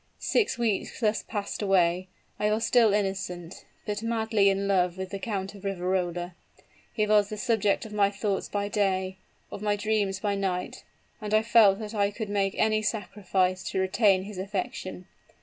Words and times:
"Six 0.17 0.57
weeks 0.57 0.99
thus 0.99 1.21
passed 1.21 1.61
away; 1.61 2.07
I 2.39 2.49
was 2.49 2.65
still 2.65 2.91
innocent 2.91 3.65
but 3.85 4.01
madly 4.01 4.49
in 4.49 4.67
love 4.67 4.97
with 4.97 5.11
the 5.11 5.19
Count 5.19 5.53
of 5.53 5.63
Riverola. 5.63 6.33
He 6.91 7.05
was 7.05 7.29
the 7.29 7.37
subject 7.37 7.85
of 7.85 7.93
my 7.93 8.09
thoughts 8.09 8.49
by 8.49 8.67
day 8.67 9.17
of 9.51 9.61
my 9.61 9.75
dreams 9.75 10.19
by 10.19 10.33
night; 10.33 10.83
and 11.21 11.35
I 11.35 11.43
felt 11.43 11.77
that 11.77 11.93
I 11.93 12.09
could 12.09 12.29
make 12.29 12.55
any 12.57 12.81
sacrifice 12.81 13.61
to 13.69 13.79
retain 13.79 14.23
his 14.23 14.39
affection. 14.39 15.05